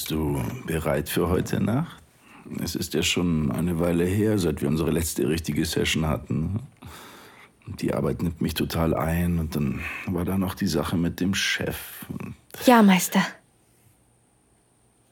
[0.00, 2.02] Bist du bereit für heute Nacht?
[2.64, 6.60] Es ist ja schon eine Weile her, seit wir unsere letzte richtige Session hatten.
[7.66, 11.34] Die Arbeit nimmt mich total ein und dann war da noch die Sache mit dem
[11.34, 12.06] Chef.
[12.64, 13.20] Ja, Meister.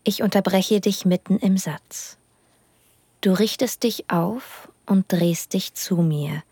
[0.04, 2.16] Ich unterbreche dich mitten im Satz.
[3.21, 6.43] Du richtest dich auf und drehst dich zu mir.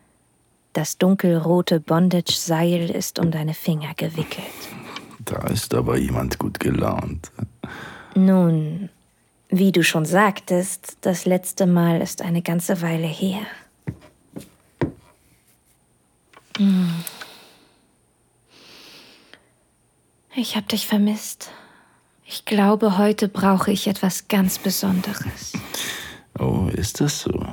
[0.75, 4.45] Das dunkelrote Bondage-Seil ist um deine Finger gewickelt.
[5.21, 7.33] Da ist aber jemand gut gelaunt.
[8.17, 8.89] Nun,
[9.51, 13.43] wie du schon sagtest, das letzte Mal ist eine ganze Weile her.
[16.57, 17.05] Hm.
[20.35, 21.51] Ich hab dich vermisst.
[22.25, 25.53] Ich glaube, heute brauche ich etwas ganz Besonderes.
[26.39, 27.47] Oh, ist das so?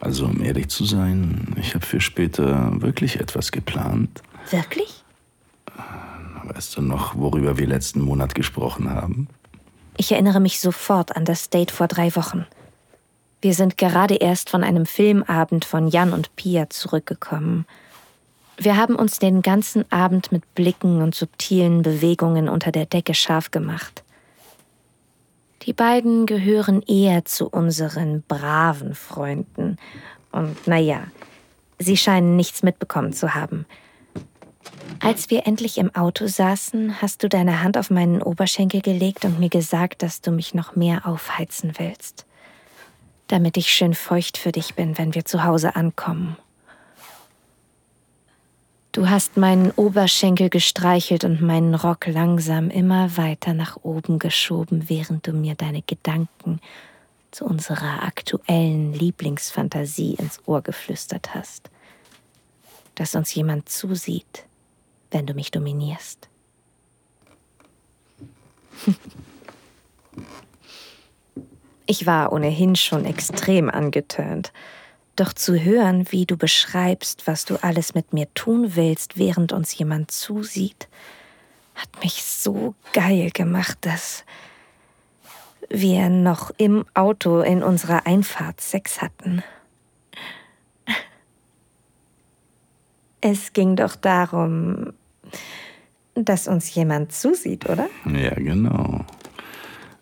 [0.00, 4.22] Also, um ehrlich zu sein, ich habe für später wirklich etwas geplant.
[4.50, 4.97] Wirklich?
[6.48, 9.28] Weißt du noch, worüber wir letzten Monat gesprochen haben?
[9.98, 12.46] Ich erinnere mich sofort an das Date vor drei Wochen.
[13.42, 17.66] Wir sind gerade erst von einem Filmabend von Jan und Pia zurückgekommen.
[18.56, 23.50] Wir haben uns den ganzen Abend mit Blicken und subtilen Bewegungen unter der Decke scharf
[23.50, 24.02] gemacht.
[25.62, 29.76] Die beiden gehören eher zu unseren braven Freunden.
[30.32, 31.02] Und naja,
[31.78, 33.66] sie scheinen nichts mitbekommen zu haben.
[35.00, 39.38] Als wir endlich im Auto saßen, hast du deine Hand auf meinen Oberschenkel gelegt und
[39.38, 42.26] mir gesagt, dass du mich noch mehr aufheizen willst.
[43.28, 46.36] Damit ich schön feucht für dich bin, wenn wir zu Hause ankommen.
[48.90, 55.26] Du hast meinen Oberschenkel gestreichelt und meinen Rock langsam immer weiter nach oben geschoben, während
[55.26, 56.60] du mir deine Gedanken
[57.30, 61.70] zu unserer aktuellen Lieblingsfantasie ins Ohr geflüstert hast.
[62.96, 64.47] Dass uns jemand zusieht,
[65.10, 66.28] wenn du mich dominierst.
[71.90, 74.52] Ich war ohnehin schon extrem angetönt.
[75.16, 79.76] Doch zu hören, wie du beschreibst, was du alles mit mir tun willst, während uns
[79.78, 80.86] jemand zusieht,
[81.74, 84.26] hat mich so geil gemacht, dass
[85.70, 89.42] wir noch im Auto in unserer Einfahrt Sex hatten.
[93.22, 94.92] Es ging doch darum,
[96.14, 97.88] dass uns jemand zusieht, oder?
[98.06, 99.04] Ja, genau.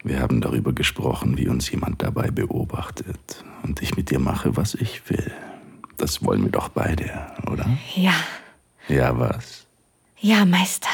[0.03, 3.45] Wir haben darüber gesprochen, wie uns jemand dabei beobachtet.
[3.63, 5.33] Und ich mit dir mache, was ich will.
[5.97, 7.11] Das wollen wir doch beide,
[7.51, 7.67] oder?
[7.95, 8.15] Ja.
[8.89, 9.67] Ja, was?
[10.19, 10.89] Ja, Meister.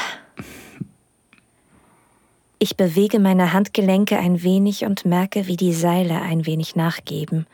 [2.57, 7.45] Ich bewege meine Handgelenke ein wenig und merke, wie die Seile ein wenig nachgeben.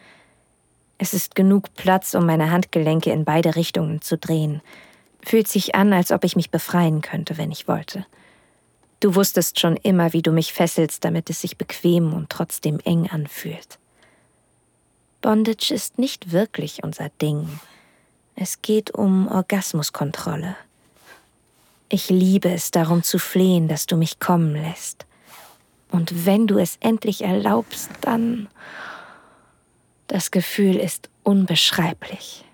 [0.97, 4.61] Es ist genug Platz, um meine Handgelenke in beide Richtungen zu drehen.
[5.29, 8.03] Fühlt sich an, als ob ich mich befreien könnte, wenn ich wollte.
[8.99, 13.07] Du wusstest schon immer, wie du mich fesselst, damit es sich bequem und trotzdem eng
[13.11, 13.77] anfühlt.
[15.21, 17.47] Bondage ist nicht wirklich unser Ding.
[18.35, 20.55] Es geht um Orgasmuskontrolle.
[21.89, 25.05] Ich liebe es darum zu flehen, dass du mich kommen lässt.
[25.91, 28.47] Und wenn du es endlich erlaubst, dann...
[30.07, 32.45] Das Gefühl ist unbeschreiblich.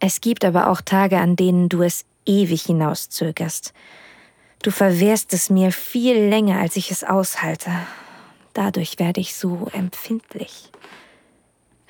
[0.00, 3.72] Es gibt aber auch Tage, an denen du es ewig hinauszögerst.
[4.62, 7.70] Du verwehrst es mir viel länger, als ich es aushalte.
[8.54, 10.70] Dadurch werde ich so empfindlich.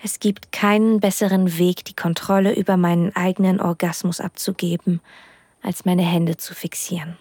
[0.02, 5.00] Es gibt keinen besseren Weg, die Kontrolle über meinen eigenen Orgasmus abzugeben,
[5.62, 7.16] als meine Hände zu fixieren.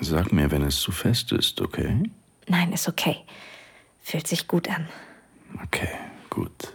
[0.00, 2.02] Sag mir, wenn es zu fest ist, okay?
[2.48, 3.18] Nein, ist okay.
[4.02, 4.88] Fühlt sich gut an.
[5.64, 5.88] Okay,
[6.28, 6.72] gut.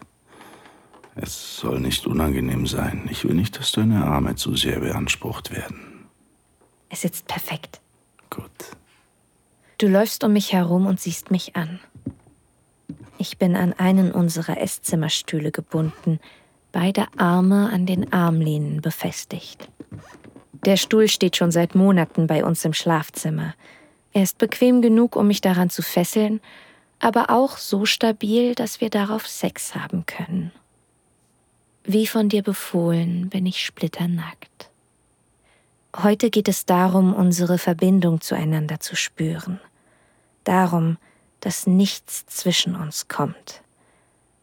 [1.20, 3.08] Es soll nicht unangenehm sein.
[3.12, 6.06] Ich will nicht, dass deine Arme zu sehr beansprucht werden.
[6.90, 7.82] Es sitzt perfekt.
[8.30, 8.52] Gut.
[9.78, 11.80] Du läufst um mich herum und siehst mich an.
[13.18, 16.20] Ich bin an einen unserer Esszimmerstühle gebunden,
[16.72, 19.70] beide Arme an den Armlehnen befestigt.
[20.66, 23.56] Der Stuhl steht schon seit Monaten bei uns im Schlafzimmer.
[24.14, 26.42] Er ist bequem genug, um mich daran zu fesseln
[27.00, 30.52] aber auch so stabil, dass wir darauf Sex haben können.
[31.90, 34.70] Wie von dir befohlen, bin ich splitternackt.
[35.96, 39.62] Heute geht es darum, unsere Verbindung zueinander zu spüren.
[40.44, 40.98] Darum,
[41.40, 43.62] dass nichts zwischen uns kommt.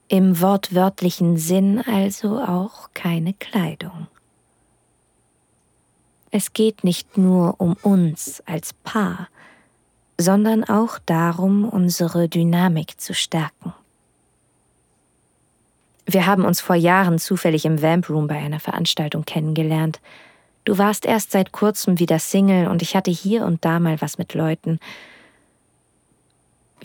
[0.08, 4.06] Im wortwörtlichen Sinn also auch keine Kleidung.
[6.30, 9.28] Es geht nicht nur um uns als Paar,
[10.18, 13.74] sondern auch darum, unsere Dynamik zu stärken.
[16.06, 20.00] Wir haben uns vor Jahren zufällig im Vamp Room bei einer Veranstaltung kennengelernt.
[20.64, 24.18] Du warst erst seit kurzem wieder Single und ich hatte hier und da mal was
[24.18, 24.78] mit Leuten.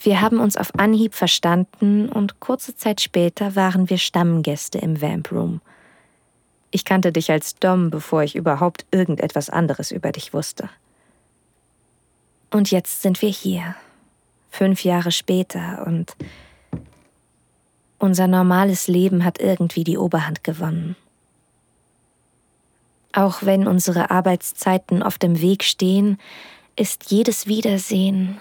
[0.01, 5.31] Wir haben uns auf Anhieb verstanden und kurze Zeit später waren wir Stammgäste im Vamp
[5.31, 5.61] Room.
[6.71, 10.69] Ich kannte dich als Dom, bevor ich überhaupt irgendetwas anderes über dich wusste.
[12.51, 13.75] Und jetzt sind wir hier,
[14.49, 16.15] fünf Jahre später, und
[17.99, 20.95] unser normales Leben hat irgendwie die Oberhand gewonnen.
[23.13, 26.17] Auch wenn unsere Arbeitszeiten auf dem Weg stehen,
[26.75, 28.39] ist jedes Wiedersehen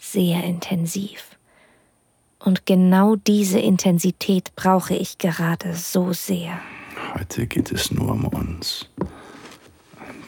[0.00, 1.36] sehr intensiv.
[2.38, 6.58] Und genau diese Intensität brauche ich gerade so sehr.
[7.14, 8.88] Heute geht es nur um uns.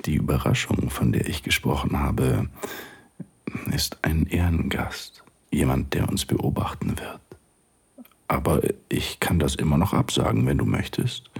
[0.04, 2.48] Die Überraschung, von der ich gesprochen habe,
[3.72, 7.20] ist ein Ehrengast, jemand, der uns beobachten wird.
[8.28, 11.30] Aber ich kann das immer noch absagen, wenn du möchtest.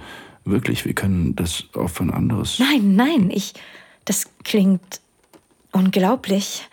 [0.43, 2.59] Wirklich, wir können das auf ein anderes.
[2.59, 3.53] Nein, nein, ich.
[4.05, 5.01] Das klingt
[5.71, 6.67] unglaublich.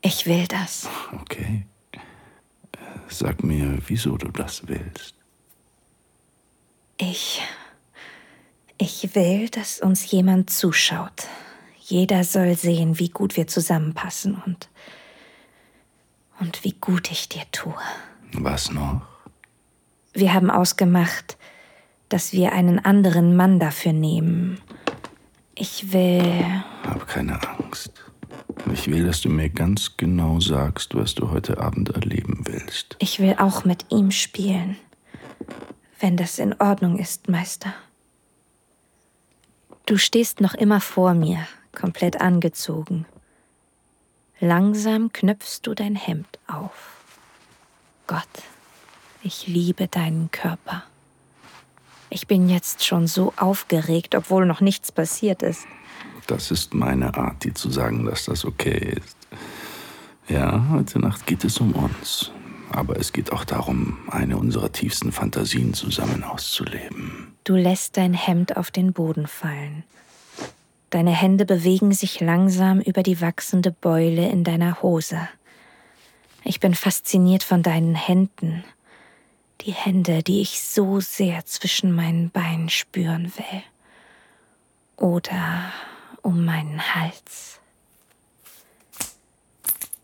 [0.00, 0.88] Ich will das.
[1.20, 1.66] Okay.
[3.08, 5.14] Sag mir, wieso du das willst.
[6.96, 7.42] Ich.
[8.78, 11.28] Ich will, dass uns jemand zuschaut.
[11.78, 14.68] Jeder soll sehen, wie gut wir zusammenpassen und.
[16.42, 17.74] Und wie gut ich dir tue.
[18.32, 19.02] Was noch?
[20.12, 21.38] Wir haben ausgemacht,
[22.08, 24.60] dass wir einen anderen Mann dafür nehmen.
[25.54, 26.44] Ich will.
[26.82, 27.92] Hab keine Angst.
[28.72, 32.96] Ich will, dass du mir ganz genau sagst, was du heute Abend erleben willst.
[32.98, 34.76] Ich will auch mit ihm spielen.
[36.00, 37.72] Wenn das in Ordnung ist, Meister.
[39.86, 43.06] Du stehst noch immer vor mir, komplett angezogen.
[44.44, 47.04] Langsam knöpfst du dein Hemd auf.
[48.08, 48.26] Gott,
[49.22, 50.82] ich liebe deinen Körper.
[52.10, 55.64] Ich bin jetzt schon so aufgeregt, obwohl noch nichts passiert ist.
[56.26, 59.16] Das ist meine Art, dir zu sagen, dass das okay ist.
[60.26, 62.32] Ja, heute Nacht geht es um uns.
[62.72, 67.36] Aber es geht auch darum, eine unserer tiefsten Fantasien zusammen auszuleben.
[67.44, 69.84] Du lässt dein Hemd auf den Boden fallen.
[70.92, 75.26] Deine Hände bewegen sich langsam über die wachsende Beule in deiner Hose.
[76.44, 78.62] Ich bin fasziniert von deinen Händen.
[79.62, 83.62] Die Hände, die ich so sehr zwischen meinen Beinen spüren will.
[84.98, 85.72] Oder
[86.20, 87.58] um meinen Hals.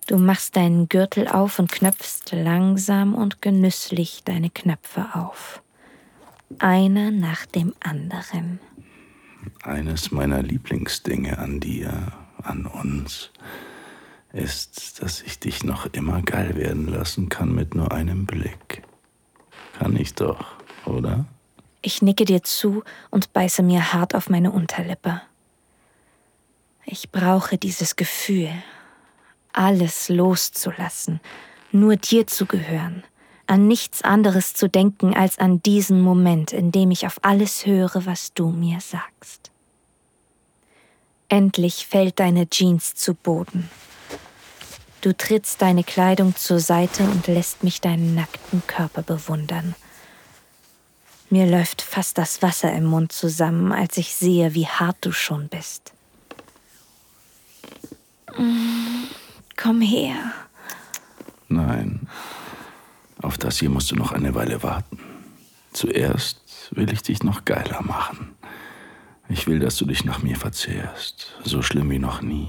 [0.07, 5.61] Du machst deinen Gürtel auf und knöpfst langsam und genüsslich deine Knöpfe auf.
[6.59, 8.59] Einer nach dem anderen.
[9.63, 12.13] Eines meiner Lieblingsdinge an dir,
[12.43, 13.31] an uns,
[14.33, 18.83] ist, dass ich dich noch immer geil werden lassen kann mit nur einem Blick.
[19.79, 20.55] Kann ich doch,
[20.85, 21.27] oder?
[21.81, 25.23] Ich nicke dir zu und beiße mir hart auf meine Unterlippe.
[26.85, 28.51] Ich brauche dieses Gefühl,
[29.53, 31.21] alles loszulassen,
[31.71, 33.05] nur dir zu gehören,
[33.49, 38.07] an nichts anderes zu denken als an diesen Moment, in dem ich auf alles höre,
[38.07, 39.51] was du mir sagst.
[41.29, 43.69] Endlich fällt deine Jeans zu Boden.
[45.01, 49.75] Du trittst deine Kleidung zur Seite und lässt mich deinen nackten Körper bewundern.
[51.31, 55.49] Mir läuft fast das Wasser im Mund zusammen, als ich sehe, wie hart du schon
[55.49, 55.93] bist.
[59.57, 60.33] Komm her.
[61.49, 62.09] Nein,
[63.23, 64.99] auf das hier musst du noch eine Weile warten.
[65.73, 68.35] Zuerst will ich dich noch geiler machen.
[69.29, 72.49] Ich will, dass du dich nach mir verzehrst, so schlimm wie noch nie.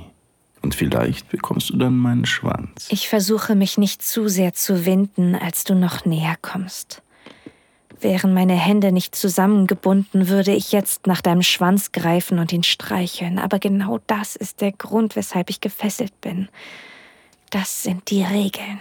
[0.61, 2.88] Und vielleicht bekommst du dann meinen Schwanz.
[2.89, 7.01] Ich versuche mich nicht zu sehr zu winden, als du noch näher kommst.
[8.01, 13.39] Wären meine Hände nicht zusammengebunden, würde ich jetzt nach deinem Schwanz greifen und ihn streicheln.
[13.39, 16.47] Aber genau das ist der Grund, weshalb ich gefesselt bin.
[17.49, 18.79] Das sind die Regeln.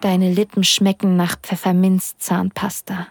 [0.00, 3.08] Deine Lippen schmecken nach Pfefferminzzahnpasta.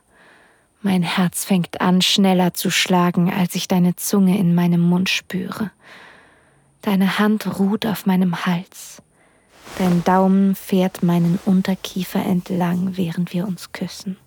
[0.82, 5.72] Mein Herz fängt an, schneller zu schlagen, als ich deine Zunge in meinem Mund spüre.
[6.82, 9.02] Deine Hand ruht auf meinem Hals.
[9.78, 14.18] Dein Daumen fährt meinen Unterkiefer entlang, während wir uns küssen.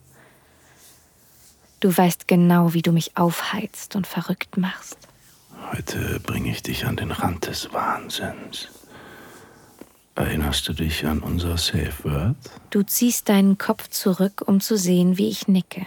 [1.81, 5.10] Du weißt genau, wie du mich aufheizt und verrückt machst.
[5.73, 8.69] Heute bringe ich dich an den Rand des Wahnsinns.
[10.15, 12.37] Erinnerst du dich an unser Safe Word?
[12.71, 15.87] Du ziehst deinen Kopf zurück, um zu sehen, wie ich nicke.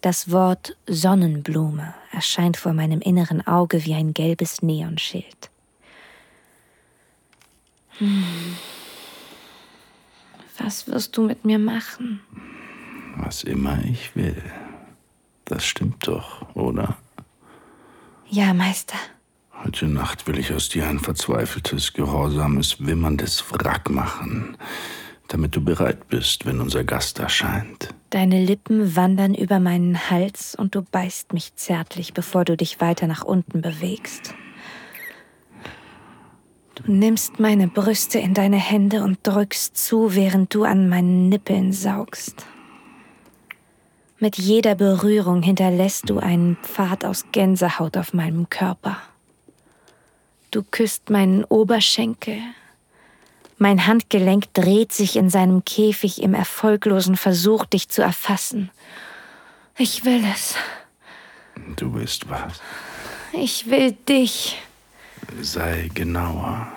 [0.00, 5.50] Das Wort Sonnenblume erscheint vor meinem inneren Auge wie ein gelbes Neonschild.
[10.58, 12.20] Was wirst du mit mir machen?
[13.16, 14.42] Was immer ich will.
[15.44, 16.96] Das stimmt doch, oder?
[18.34, 18.96] Ja, Meister.
[19.62, 24.56] Heute Nacht will ich aus dir ein verzweifeltes, gehorsames, wimmerndes Wrack machen,
[25.28, 27.90] damit du bereit bist, wenn unser Gast erscheint.
[28.08, 33.06] Deine Lippen wandern über meinen Hals und du beißt mich zärtlich, bevor du dich weiter
[33.06, 34.32] nach unten bewegst.
[36.76, 41.74] Du nimmst meine Brüste in deine Hände und drückst zu, während du an meinen Nippeln
[41.74, 42.46] saugst.
[44.22, 48.98] Mit jeder Berührung hinterlässt du einen Pfad aus Gänsehaut auf meinem Körper.
[50.52, 52.38] Du küsst meinen Oberschenkel.
[53.58, 58.70] Mein Handgelenk dreht sich in seinem Käfig im erfolglosen Versuch, dich zu erfassen.
[59.76, 60.54] Ich will es.
[61.74, 62.60] Du willst was?
[63.32, 64.56] Ich will dich.
[65.40, 66.68] Sei genauer.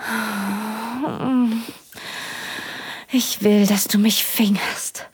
[3.12, 5.08] Ich will, dass du mich fingerst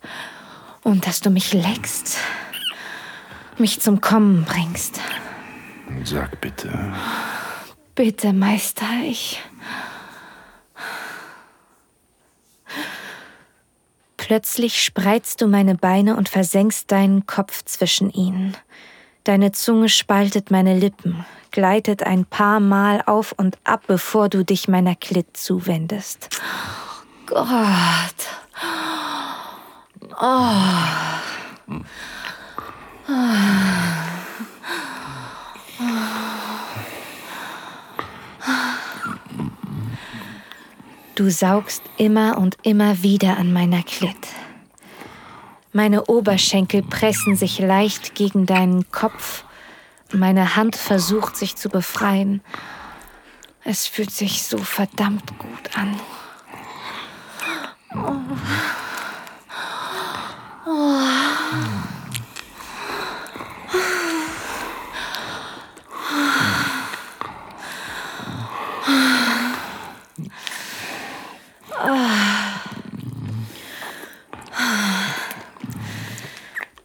[0.83, 2.17] und dass du mich leckst,
[3.57, 4.99] mich zum Kommen bringst.
[6.03, 6.93] Sag bitte.
[7.95, 9.41] Bitte, Meister, ich.
[14.17, 18.55] Plötzlich spreizt du meine Beine und versenkst deinen Kopf zwischen ihnen.
[19.25, 24.67] Deine Zunge spaltet meine Lippen, gleitet ein paar Mal auf und ab, bevor du dich
[24.69, 26.29] meiner Klit zuwendest.
[27.25, 27.47] Gott.
[30.23, 30.53] Oh.
[41.15, 44.15] Du saugst immer und immer wieder an meiner Klit.
[45.73, 49.43] Meine Oberschenkel pressen sich leicht gegen deinen Kopf.
[50.11, 52.41] Meine Hand versucht sich zu befreien.
[53.63, 55.99] Es fühlt sich so verdammt gut an.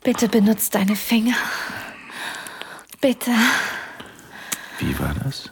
[0.07, 1.35] Bitte benutzt deine Finger.
[3.01, 3.33] Bitte.
[4.79, 5.51] Wie war das?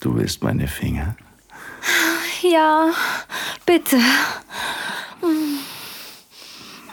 [0.00, 1.16] Du willst meine Finger?
[2.40, 2.92] Ja,
[3.66, 4.00] bitte.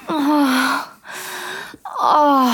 [0.10, 0.16] Oh.
[1.98, 2.52] Oh.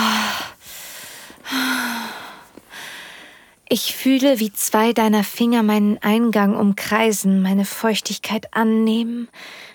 [3.68, 9.28] Ich fühle, wie zwei deiner Finger meinen Eingang umkreisen, meine Feuchtigkeit annehmen,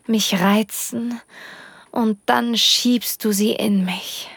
[0.07, 1.19] mich reizen,
[1.91, 4.29] und dann schiebst du sie in mich.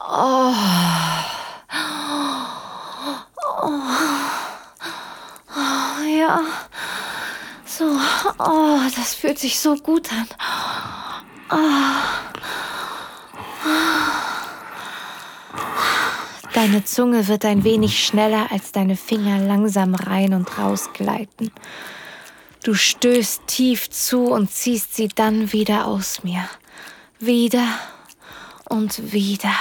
[0.00, 0.54] Oh.
[3.62, 3.72] Oh.
[5.56, 6.02] oh.
[6.18, 6.40] Ja.
[7.64, 7.84] So.
[8.38, 10.26] Oh, das fühlt sich so gut an.
[11.50, 11.56] Oh.
[16.54, 21.52] Deine Zunge wird ein wenig schneller, als deine Finger langsam rein und raus gleiten.
[22.62, 26.44] Du stößt tief zu und ziehst sie dann wieder aus mir.
[27.18, 27.66] Wieder
[28.68, 29.54] und wieder.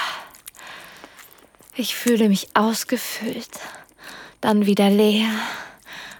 [1.79, 3.51] Ich fühle mich ausgefüllt,
[4.41, 5.29] dann wieder leer,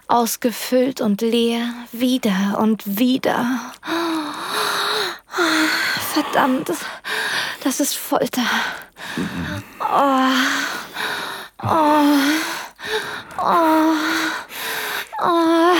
[0.08, 3.60] ausgefüllt und leer, wieder und wieder.
[6.14, 6.72] Verdammt,
[7.62, 8.40] das ist Folter.
[9.80, 10.30] Oh.
[11.62, 12.04] Oh.
[13.36, 13.92] Oh.
[15.18, 15.74] Oh.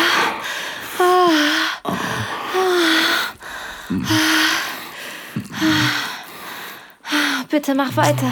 [7.49, 8.31] Bitte mach weiter.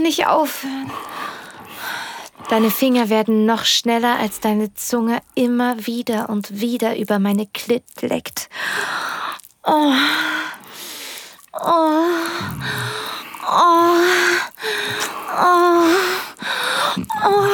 [0.00, 0.90] Nicht aufhören.
[2.48, 7.82] Deine Finger werden noch schneller, als deine Zunge immer wieder und wieder über meine Klit
[8.02, 8.48] leckt.
[9.64, 9.92] Oh.
[11.52, 12.04] Oh.
[13.48, 13.96] Oh.
[15.36, 15.88] Oh.
[17.24, 17.48] Oh.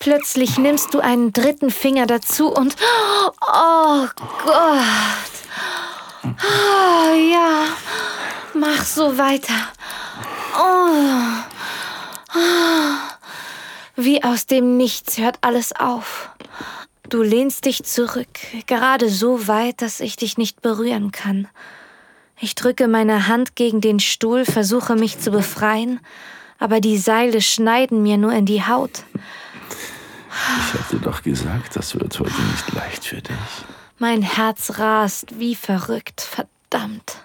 [0.00, 2.74] Plötzlich nimmst du einen dritten Finger dazu und...
[3.40, 4.08] Oh
[4.44, 5.32] Gott.
[6.24, 7.66] Oh, ja.
[8.54, 9.54] Mach so weiter.
[10.54, 11.44] Oh.
[12.34, 12.96] oh.
[13.96, 16.30] Wie aus dem Nichts hört alles auf.
[17.08, 18.26] Du lehnst dich zurück,
[18.66, 21.46] gerade so weit, dass ich dich nicht berühren kann.
[22.40, 26.00] Ich drücke meine Hand gegen den Stuhl, versuche mich zu befreien,
[26.58, 29.04] aber die Seile schneiden mir nur in die Haut.
[30.74, 33.36] Ich dir doch gesagt, das wird heute nicht leicht für dich.
[33.98, 37.18] Mein Herz rast wie verrückt, verdammt.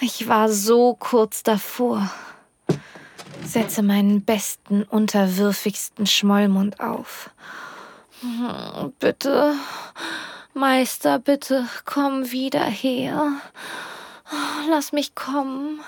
[0.00, 2.10] Ich war so kurz davor.
[3.44, 7.30] Setze meinen besten, unterwürfigsten Schmollmund auf.
[8.98, 9.54] Bitte,
[10.54, 13.32] Meister, bitte komm wieder her.
[14.68, 15.80] Lass mich kommen.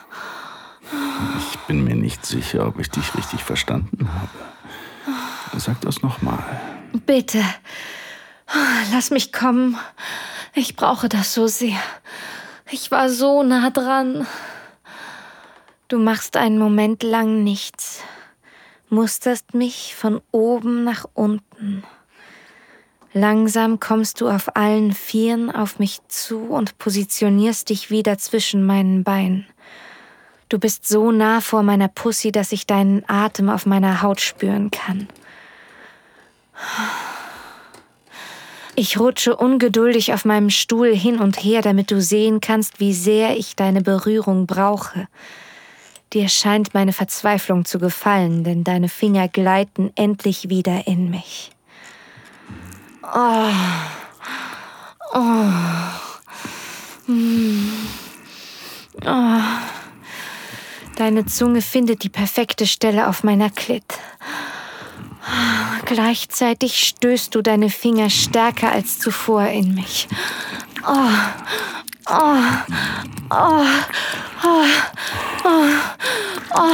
[1.50, 5.58] Ich bin mir nicht sicher, ob ich dich richtig verstanden habe.
[5.58, 6.42] Sag das nochmal.
[7.06, 7.42] Bitte.
[8.92, 9.78] Lass mich kommen.
[10.54, 11.78] Ich brauche das so sehr.
[12.74, 14.26] Ich war so nah dran.
[15.88, 18.00] Du machst einen Moment lang nichts,
[18.88, 21.84] musterst mich von oben nach unten.
[23.12, 29.04] Langsam kommst du auf allen Vieren auf mich zu und positionierst dich wieder zwischen meinen
[29.04, 29.46] Beinen.
[30.48, 34.70] Du bist so nah vor meiner Pussy, dass ich deinen Atem auf meiner Haut spüren
[34.70, 35.08] kann.
[38.74, 43.36] Ich rutsche ungeduldig auf meinem Stuhl hin und her, damit du sehen kannst, wie sehr
[43.36, 45.08] ich deine Berührung brauche.
[46.14, 51.50] Dir scheint meine Verzweiflung zu gefallen, denn deine Finger gleiten endlich wieder in mich.
[53.02, 53.50] Oh.
[55.14, 55.48] Oh.
[59.06, 59.40] Oh.
[60.96, 63.84] Deine Zunge findet die perfekte Stelle auf meiner Klit.
[65.84, 70.08] Gleichzeitig stößt du deine Finger stärker als zuvor in mich.
[70.86, 71.08] Oh,
[72.06, 72.36] oh,
[73.30, 73.64] oh,
[74.42, 74.64] oh,
[75.44, 75.64] oh,
[76.54, 76.72] oh, oh,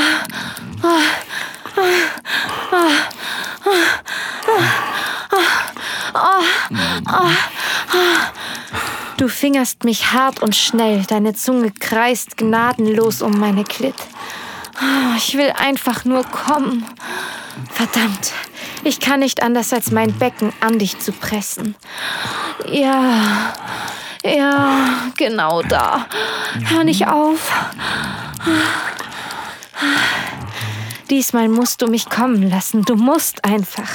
[9.17, 13.97] Du fingerst mich hart und schnell, deine Zunge kreist gnadenlos um meine Klit.
[15.17, 16.87] Ich will einfach nur kommen.
[17.73, 18.33] Verdammt,
[18.85, 21.75] ich kann nicht anders, als mein Becken an dich zu pressen.
[22.67, 23.55] Ja,
[24.25, 26.07] ja, genau da.
[26.65, 27.51] Hör nicht auf.
[31.11, 32.85] Diesmal musst du mich kommen lassen.
[32.85, 33.89] Du musst einfach.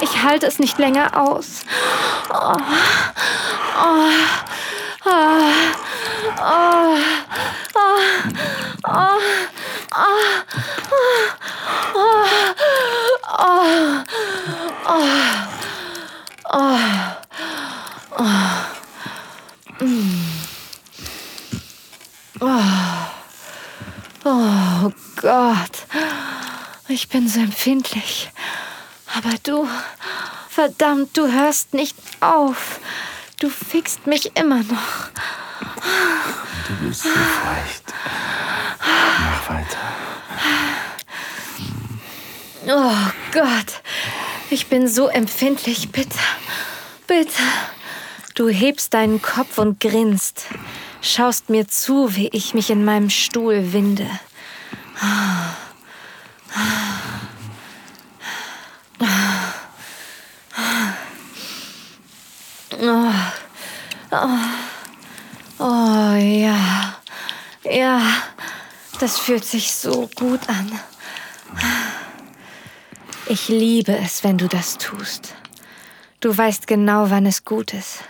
[0.00, 1.62] Ich halte es nicht länger aus.
[2.28, 2.56] Oh,
[3.78, 4.10] oh,
[5.04, 5.52] oh,
[6.38, 6.96] oh,
[7.74, 7.96] oh,
[8.84, 9.18] oh,
[9.94, 10.12] oh,
[13.38, 13.64] oh,
[16.48, 16.68] oh,
[18.18, 18.62] oh.
[22.40, 22.60] Oh.
[24.24, 25.86] oh Gott,
[26.88, 28.28] ich bin so empfindlich.
[29.14, 29.68] Aber du,
[30.48, 32.80] verdammt, du hörst nicht auf.
[33.38, 35.10] Du fickst mich immer noch.
[36.66, 37.94] Du bist so feucht.
[38.80, 39.78] Mach weiter.
[42.66, 43.80] Oh Gott,
[44.50, 45.92] ich bin so empfindlich.
[45.92, 46.18] Bitte,
[47.06, 47.42] bitte.
[48.34, 50.46] Du hebst deinen Kopf und grinst,
[51.00, 54.08] schaust mir zu, wie ich mich in meinem Stuhl winde.
[62.84, 63.12] Oh,
[64.10, 64.28] oh,
[65.60, 66.96] oh ja,
[67.62, 68.00] ja,
[69.02, 70.78] das fühlt sich so gut an.
[73.26, 75.34] Ich liebe es, wenn du das tust.
[76.20, 78.04] Du weißt genau, wann es gut ist.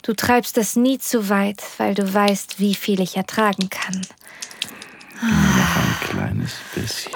[0.00, 4.00] Du treibst es nie zu weit, weil du weißt, wie viel ich ertragen kann.
[5.20, 7.12] Noch ein kleines bisschen.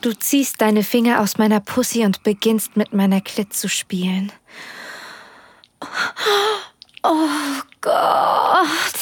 [0.00, 4.32] Du ziehst deine Finger aus meiner Pussy und beginnst mit meiner Klit zu spielen.
[7.10, 8.98] Oh Gott.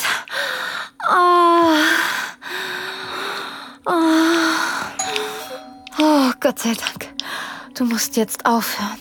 [1.11, 1.75] Oh.
[3.85, 3.93] Oh.
[5.99, 7.13] oh Gott sei Dank.
[7.77, 9.01] Du musst jetzt aufhören.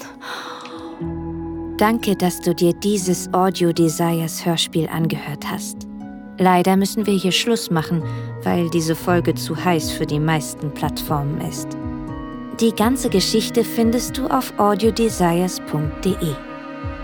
[1.77, 5.85] Danke, dass du dir dieses Audio Desires Hörspiel angehört hast.
[6.39, 8.01] Leider müssen wir hier Schluss machen,
[8.41, 11.67] weil diese Folge zu heiß für die meisten Plattformen ist.
[12.59, 16.54] Die ganze Geschichte findest du auf audiodesires.de.